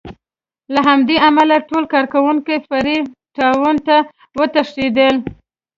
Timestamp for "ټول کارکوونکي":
1.69-2.55